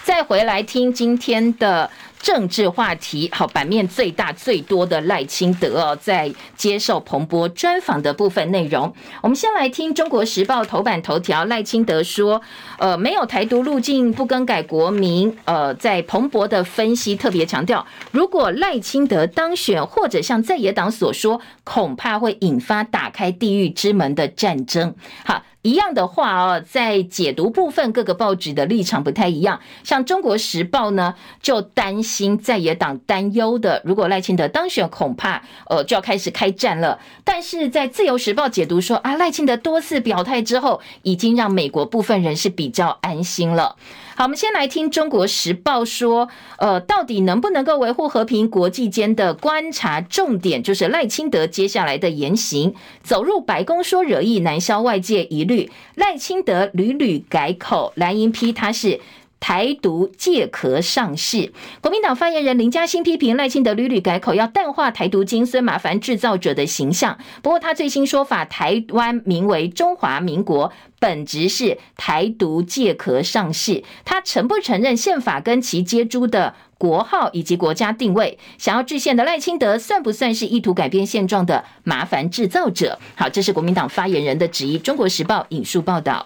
[0.05, 1.91] 再回来听今天的。
[2.25, 12.41] 政治话题，好，版面最大最多的赖清德哦，在接受彭博专访的部分内容，我们先来听《中国时报》头版头条，赖清德说，
[12.79, 15.37] 呃，没有台独路径，不更改国名。
[15.45, 24.95] 呃，在彭博的分析特别强调，如果赖清德当选，或者像在野党所说，恐怕会引发打开地狱之门的战争。
[25.23, 25.43] 好。
[25.65, 29.59] 一样的话哦，在解读部分，各个报纸的立场不太一样。
[29.83, 36.99] 像《中国时报》呢，就担心在野党担忧的，如果赖清德当选，恐怕呃就要开始开战了。
[37.23, 43.75] 但是在《自由时报》解读说啊，赖清德多次表态之后，已经让美国部分人士比较安心了。
[44.17, 48.49] 好，我们先来听《中国时报》说，呃，到底能不能够维护和平？
[48.49, 52.73] 国际间的观察重点就是赖清德接下来的言行。
[53.03, 55.69] 走入白宫说惹意，难消外界疑虑。
[55.95, 59.01] 赖清德屡屡改口，蓝营批他是。
[59.39, 67.17] 台独借壳上市，国民党发言人林佳馨批评赖清德屡屡改口，要淡化台独精髓、麻烦制造者的形象。
[67.43, 73.83] 不过他最新说法，台湾名为中华民国，本质是台独借壳上市。
[74.03, 78.39] 他承不承认宪法跟其接诸的国号以及国家定位？
[78.57, 82.97] 想要制宪的赖清德，算不算是意图改变现状的麻烦制造者？
[83.15, 84.79] 好，这是国民党发言人的质疑。
[84.79, 86.25] 中国时报引述报道。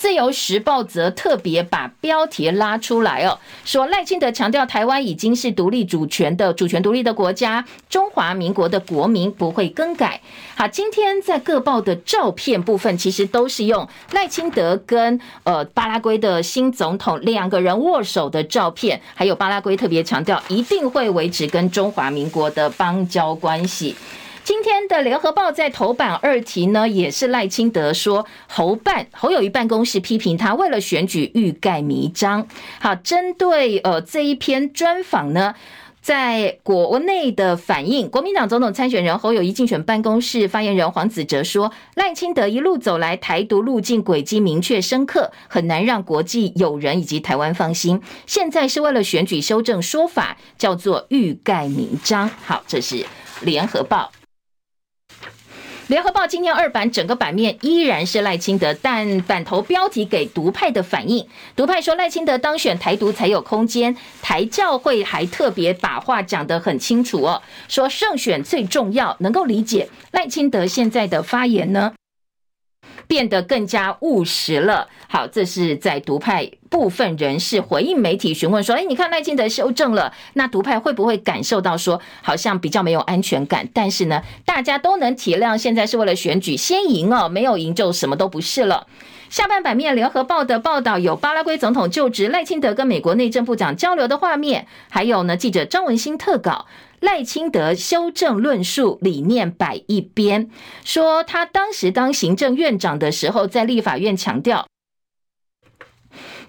[0.00, 10.22] 自由时报则特别把标题拉出来哦，说赖清德强调台湾已经是独立主权的主权独立的国家，中华民国的国名不会更改。
[10.56, 23.94] 好，今天在各报的照片部分，其实都是用赖清德跟呃巴拉圭的新总统两个人握手的照片，还有巴拉圭特别强调一定会维持跟中华民国的邦交关系。
[24.42, 32.46] 今天的联合报在头版二题呢，也是赖清德说侯办侯友宜办公室批评他为了选举欲盖弥彰。
[32.80, 35.54] 好，针对呃这一篇专访呢，
[36.00, 48.00] 在国内的反应，国民党总统参选人侯友宜竞选办公室发言人黄子哲说，赖清德一路走来台独路径轨迹明确深刻，很难让国际友人以及台湾放心。
[48.26, 52.28] 现在是为了选举修正说法，叫做欲盖弥彰。
[52.44, 53.04] 好，这是
[53.42, 54.10] 联合报。
[55.90, 61.26] 联合报今天二版整个版面依然是赖清德，但版头标题给独派的反应。
[61.56, 71.92] 独派说赖清德当选台独才有空间，台教会还特别把话讲得很清楚哦，说胜选最重要，能够理解赖清德现在的发言呢。
[73.10, 74.86] 变得更加务实了。
[75.08, 83.68] 好，这是在独派部分人士回应媒体询问说：“哎，你看赖清德修正了，那独派会不会感受到说好像比较没有安全感？
[83.74, 88.86] 但是呢，大家都能体谅，现在是为了选举，先赢哦，没有赢就什么都不是了。”
[89.28, 96.66] 下半版面，《联合报》的报道有巴拉圭总统就职，赖清德跟美国内政部长交流的画面，还有呢，记者张文新特稿，
[97.00, 100.50] 赖清德修正论述理念摆一边，
[100.84, 104.66] 说他当时当行政院长的时候，在立法院强调。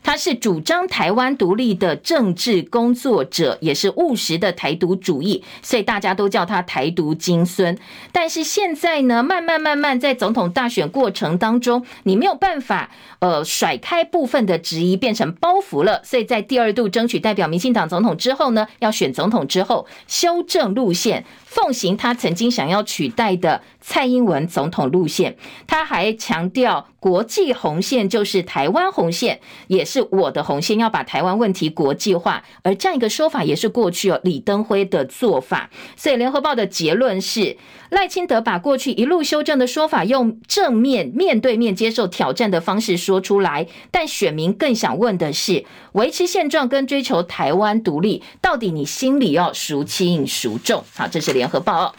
[0.03, 7.77] 他是主张台湾独立的政治工作者，也是务实的台独主义，所以大家都叫他台独金孙。
[8.11, 12.89] 但是现在呢，慢慢慢慢在总统大选过程当中，你没有办法
[13.19, 16.01] 呃甩开部分的质疑，变成包袱了。
[16.03, 21.25] 所以在第二度争取代表民进党总统之后呢，要选总统之后，修正路线。
[21.45, 25.35] 奉行他曾经想要取代的蔡英文总统路线，
[25.67, 32.43] 他还强调国际红线就是台湾红线，也是我的红线，要把台湾问题国际化。
[32.61, 35.71] 而这样一个说法也是过去哦李登辉的做法。
[35.97, 37.57] 所以联合报的结论是，
[37.89, 43.65] 赖清德把过去一路修正的说法，用正面面对面接受挑战的方式说出来。
[43.89, 50.83] 但选民更想问的是，维持现状跟追求台湾独立，到底你心里要孰轻孰重？
[50.95, 51.85] 好，这是联合报。
[51.85, 51.95] 哦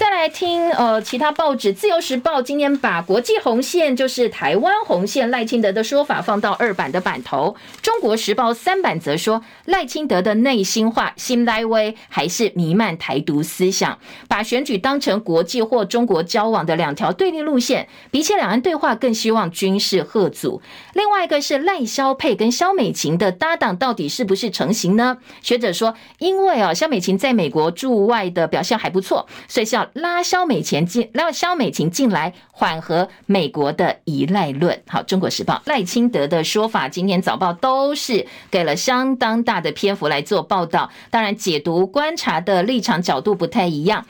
[0.00, 11.76] 再来听呃，其他报纸，《自由时报》今天把国际红线就是台湾红线赖清德的说法放到二版的版头，《中国时报》三版则说赖清德的内心话，心内话
[12.08, 20.62] 还是弥漫台独思想，把选举当成国际或中国交往的两条对立路线，比起两岸对话，更希望军事吓阻。
[20.94, 25.18] 另外一个是赖萧配跟萧美琴的搭档到底是不是成型呢？
[25.42, 29.89] 学者说，因为啊，萧美琴在美国驻外的表现还不错，所以是要。
[29.94, 34.82] 拉肖美琴进，拉肖美琴进来，缓和美国的依赖论。
[34.88, 44.06] 好，《中国时报》赖清德的说法，今天早报都是给了相当大的篇幅来做报道，当然解读观察的立场角度不太一样。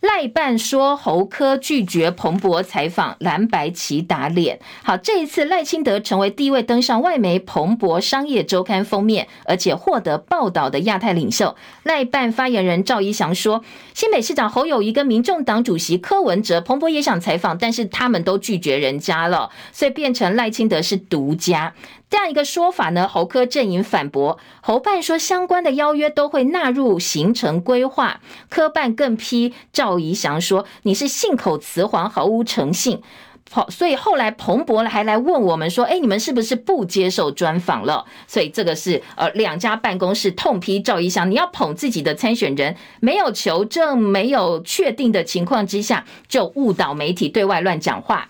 [0.00, 4.60] 赖办说侯科拒绝彭博采访，蓝白旗打脸。
[4.84, 11.56] 好，这一次赖清德成为第一位登上外媒彭博商业周刊封面，而且获得报道的亚太领袖。
[11.82, 21.72] 赖办发言人赵一翔说，新北市长侯友宜跟民众党主席柯文哲，彭博也想采访，但是他们都拒绝人家了，所以变成赖清德是独家。
[22.16, 33.02] 这样一个说法呢，侯科阵营反驳，侯办说相关的邀约都会纳入行程规划，科办更批赵怡翔说你是信口雌黄，毫无诚信。
[33.50, 38.06] 好，所以后来彭博还来问我们说，哎，你们是不是不接受专访了？
[38.26, 48.26] 所以这个是呃两家办公室痛批赵怡翔，你要捧自己的参选人，没有求证、没有确定的情况之下，就误导媒体对外乱讲话。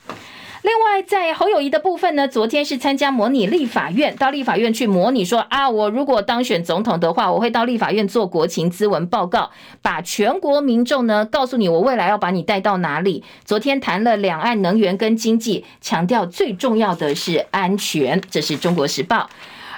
[0.67, 13.23] 另外，在侯友谊的部分呢，昨天是参加模拟立法院，到立法院去模拟说啊，我如果当选总统的话，我会到立法院做国情咨文报告，把全国民众呢告诉你，我未来要把你带到哪里。
[13.45, 18.21] 昨天谈了两岸能源跟经济，强调最重要的是安全。
[18.29, 19.31] 这是中国时报。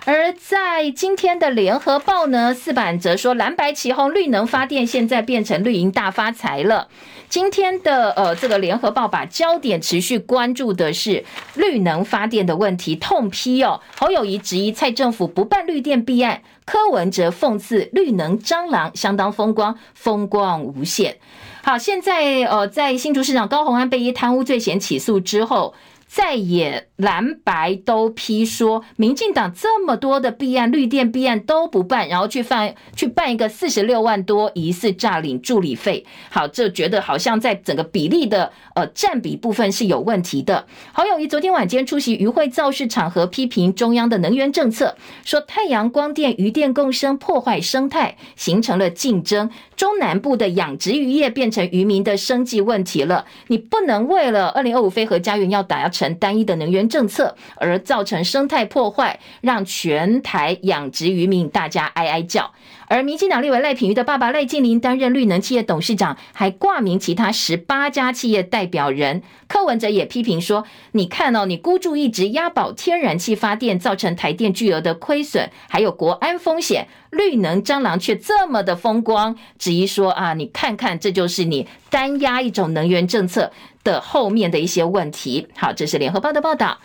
[0.09, 6.89] 而在今天的联合报呢，四版则说蓝白旗红，绿能发电现在变成绿营大发财了。
[7.29, 21.19] 今天的呃，这个联合报把焦点持续关注的是绿能发电的问题，痛批哦，侯友宜质疑蔡政府不办绿电弊案，柯文哲讽刺绿能蟑螂相当风光，风光无限。
[21.63, 25.75] 好，现在呃，在新竹市长高虹安被以贪污罪嫌起诉之后。
[26.09, 36.05] 在野蓝白都批说，民进党这么多的弊案、绿电弊案都不办，然后去办去办一个四十六万多疑似诈领助理费。
[36.31, 40.67] 好，这觉得好像在整个比例的呃占比部分是有问题的。
[40.93, 49.51] 侯友宜昨天晚间出席渔会造势场合，批评中央的能源政策，说太阳光电、渔电共生破坏生态，形成了竞争。
[49.77, 53.27] 中南部的养殖渔业变成渔民的生计问题了。
[53.47, 62.53] 你不能为了二零二五非核家园要达成单一的能源政策，而造成生态破坏，让全台养殖渔民大家哀哀叫。
[62.89, 69.23] 而民进党立委赖品妤的爸爸赖建霖担任绿能企业董事长，还挂名其他十八家企业代表人。
[69.47, 76.89] 柯文哲也批评说：“你看哦，你孤注一掷押宝天然气发电，造成台电巨额的亏损，还有国安风险。
[77.11, 83.51] 绿能蟑螂却这么的风光，质疑说啊，你看看，这就是你单押一种能源政策
[83.83, 85.47] 的后面的一些问题。
[85.57, 86.79] 好，这是联合报的报道。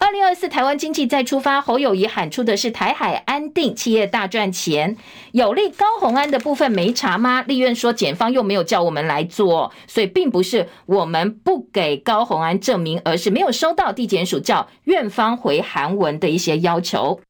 [0.00, 4.96] 二零二四台湾经济再出发，侯友谊喊出的是台海安定，企业大赚钱，
[5.32, 7.42] 有利高虹安的部分没查吗？
[7.42, 17.20] 立院说检方又没有叫我们来做，所以并不是我们不给高虹安证明，而是没有收到地检署叫院方回函文的一些要求。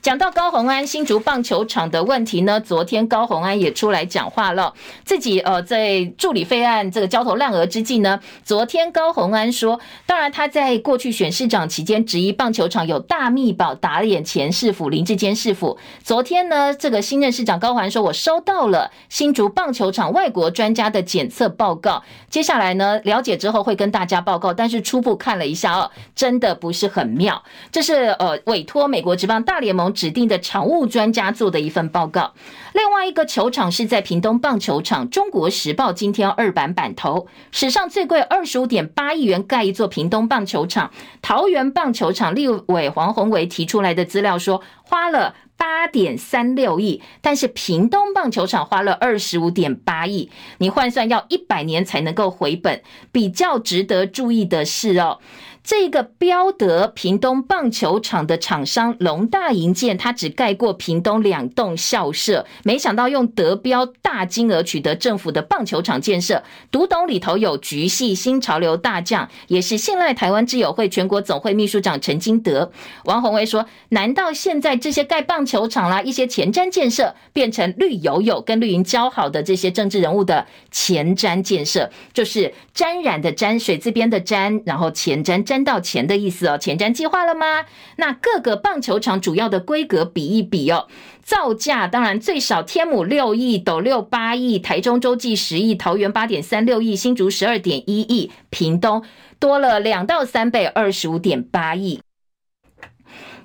[0.00, 32.34] 讲到高虹安新竹棒球场的问题呢，昨天高虹安也出来讲话了，自己呃在助理费案这个焦头烂额之际呢，昨天高虹安说，当然他在过去选市长期间质疑棒球场有大秘宝打脸前市府林志坚市府，昨天呢这个新任市长高环说，我收到了新竹棒球场外国专家的检测报告，接下来呢了解之后会跟大家报告，但是初步看了一下哦，真的不是很妙，这是呃委托美国职棒大联盟指定的常务专家做的一份报告。
[32.74, 40.90] 另外一个球场是在屏东棒球场，《中国时报》今天二版版头，史上最贵二十五点八亿元盖一座屏东棒球场。
[41.22, 52.82] 桃园棒球场立委黄鸿维提出来的资料说，花了八点三六亿，但是屏东棒球场花了二十五点八亿，你换算要一百年才能够回本。
[53.12, 55.18] 比较值得注意的是哦。
[55.64, 66.42] 这个标得屏东棒球场的厂商龙大营建，他只盖过屏东两栋校舍，没想到用得标大金额取得政府的棒球场建设。
[66.72, 72.72] 独董里头有局系新潮流大将，也是信赖台湾之友会全国总会秘书长陈金德。
[73.04, 87.66] 王鸿薇说：“难道现在这些盖棒球场啦，一些前瞻建设，变成绿油油跟绿营交好的这些政治人物的前瞻建设，就是沾染的沾，水字边的沾，然后前瞻。”沾到钱的意思哦，前瞻计划了吗？
[87.96, 90.88] 那各个棒球场主要的规格比一比哦，
[91.22, 99.04] 造价当然最少天母六亿，斗六八亿，台中洲际十亿，桃园八点三六亿，新竹十二点一亿，屏东
[99.38, 102.00] 多了两到三倍，二十五点八亿。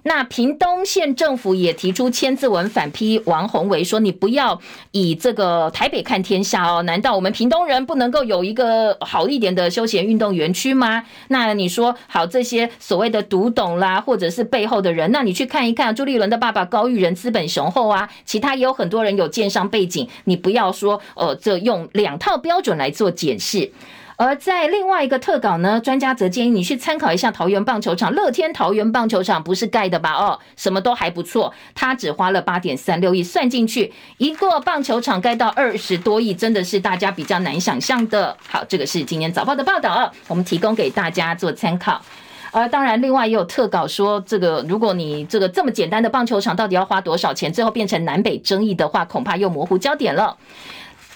[0.04, 4.60] 那屏东县政府也提出千字文反批王宏维说：“你不要
[4.92, 11.04] 以这个台北看天下哦，难道我们屏东人不能够有一个好一点的休闲运动园区吗？
[11.28, 23.72] 那你说好这些所谓的独董啦，或者是背后的人，那你去看一看朱立伦的爸爸高育仁资本雄厚啊，其他也有很多人有建商背景，你不要说呃，这用两套标准来做检视。”
[24.18, 30.14] 而在另外一个特稿呢，专家则建议你去参考一下桃园棒球场，乐天桃园棒球场不是盖的吧？
[30.14, 38.36] 哦，什么都还不错，他只花了八点三六亿，算进去一个棒球场盖到二十多亿，真的是大家比较难想象的。
[38.48, 42.02] 好，这个是今天早报的报道，我们提供给大家做参考。
[42.52, 50.36] 而当然，另外也有特稿说，这个如果你这个这么简单的棒球场到底要花多少钱，最后变成南北争议的话，恐怕又模糊焦点了。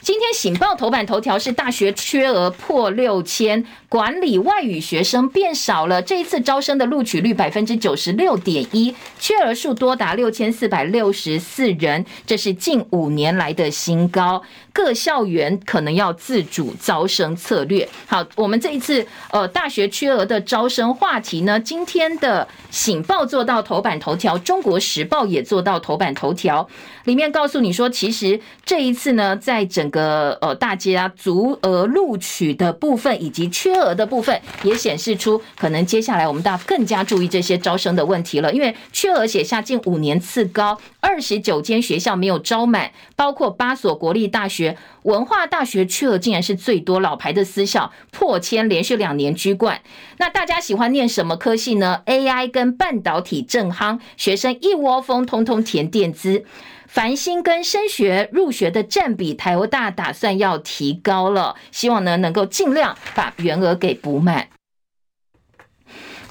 [0.04, 6.02] 今天《醒报》头版头条是大学缺额破六千，管理外语学生变少了。
[6.02, 14.41] 这一次招生的录取率百分之九十六点一，缺额数多达六千四百六十四人，这是近五年来的新高。
[14.74, 17.88] 各校园可能要自主招生策略。
[18.06, 26.68] 好，我们这一次呃大学缺额的招生话题呢，今天的《醒报》做到头版头条，《中国时报》也做到头版头条，
[27.04, 44.61] 里面告诉你说，其实这一次呢，在整个呃大家足额录取的部分以及缺额的部分，也显示出可能接下来我们大家更加注意这些招生的问题了，因为缺额写下近五年次高，二十九间学校没有招满，包括八所国立大学。
[45.03, 49.82] 文化大学缺额竟然是最多，老牌的私校破千，连续两年居冠。
[50.18, 56.45] 那大家喜欢念什么科系呢？AI 跟半导体正夯，学生一窝蜂通通填电资。
[56.88, 64.49] 繁星跟升学入学的占比，台大打算要提高了，希望呢能够尽量把员额给补满。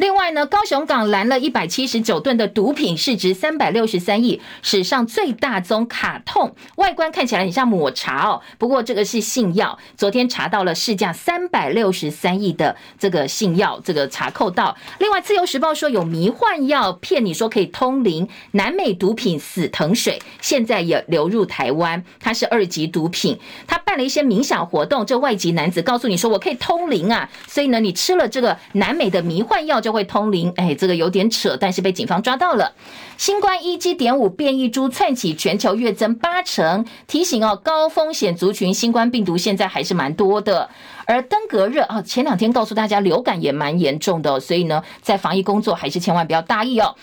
[0.01, 8.41] 另外呢，高雄港拦了一百七十九吨的毒品，市值三百六十三亿，史上最大宗卡痛，外观看起来很像抹茶哦。
[8.57, 14.75] 不过这个是性药，昨天查到了市价三百六十三亿的这个性药，这个查扣到。
[15.01, 23.39] 另外，自由时报说有迷幻药骗你说可以通灵，南美毒品死藤水现在也流入台湾，它是二级毒品。
[23.67, 29.90] 他办了一些冥想活动，这外籍男子告诉你说我可以通灵啊，所以呢，你吃了这个南美的迷幻药就。
[29.93, 32.73] 会通灵，哎，这个有点扯，但是被警方抓到了。
[33.17, 36.85] 新冠一七点五变异株窜起，全球月增八成。
[37.07, 40.69] 提醒哦，高风险族群，新冠病毒现在还是蛮多的。
[41.07, 46.95] 而登革热哦，前两天告诉大家流感也蛮严重的，所以呢，在防疫工作还是千万不要大意哦。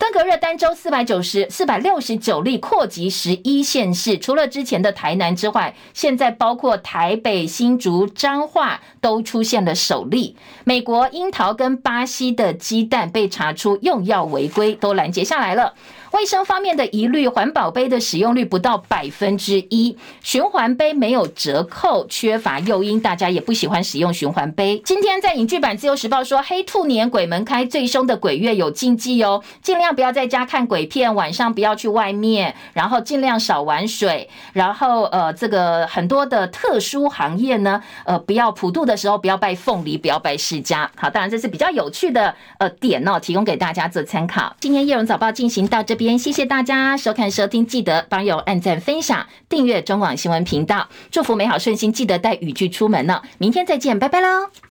[0.00, 10.34] 登革热单周四百九十四百六十九例，扩及十一县市，除了之前的台南之外，现在包括台北、新竹、彰化都出现了首例。
[10.64, 15.74] 美国樱桃跟巴西的鸡蛋被查出用药违规，都拦截下来了。
[16.12, 24.80] 卫生方面的疑虑，环保杯的使用率不到百分之一，循环杯没有折扣，缺乏诱因，大家也不喜欢使用循环杯。
[24.84, 40.88] 今天在影剧版《自由时报》说，黑兔年鬼门开，最凶的鬼月有禁忌哦，尽量不要在家看鬼片，晚上不要去外面，然后尽量少玩水，然后呃，这个很多的特殊行业呢，呃，不要普渡的时候不要拜凤梨，不要拜释迦。
[40.96, 44.54] 好，当然这是比较有趣的呃点哦，提供给大家做参考。
[44.58, 53.20] 今天叶榕早报进行到这边，谢谢大家收看收听，记得帮友按赞、分享、订阅中广新闻频道，祝福美好顺心，记得带雨具出门呢。
[53.36, 54.48] 明天再见，拜拜喽。